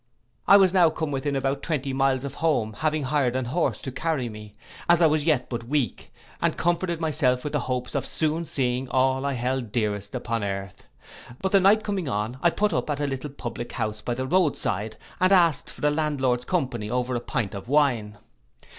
I 0.47 0.57
was 0.57 0.73
now 0.73 0.89
come 0.89 1.11
within 1.11 1.35
about 1.35 1.61
twenty 1.61 1.93
miles 1.93 2.23
of 2.23 2.33
home, 2.33 2.73
having 2.73 3.03
hired 3.03 3.35
an 3.35 3.45
horse 3.45 3.83
to 3.83 3.91
carry 3.91 4.29
me, 4.29 4.55
as 4.89 4.99
I 4.99 5.05
was 5.05 5.25
yet 5.25 5.47
but 5.47 5.65
weak, 5.67 6.11
and 6.41 6.57
comforted 6.57 6.99
myself 6.99 7.43
with 7.43 7.53
the 7.53 7.59
hopes 7.59 7.93
of 7.93 8.03
soon 8.03 8.43
seeing 8.45 8.89
all 8.89 9.27
I 9.27 9.33
held 9.33 9.71
dearest 9.71 10.15
upon 10.15 10.43
earth. 10.43 10.87
But 11.39 11.51
the 11.51 11.59
night 11.59 11.83
coming 11.83 12.07
on, 12.09 12.39
I 12.41 12.49
put 12.49 12.73
up 12.73 12.89
at 12.89 12.99
a 12.99 13.05
little 13.05 13.29
public 13.29 13.73
house 13.73 14.01
by 14.01 14.15
the 14.15 14.25
roadside, 14.25 14.97
and 15.19 15.31
asked 15.31 15.69
for 15.69 15.81
the 15.81 15.91
landlord's 15.91 16.45
company 16.45 16.89
over 16.89 17.13
a 17.13 17.19
pint 17.19 17.53
of 17.53 17.67
wine. 17.69 18.17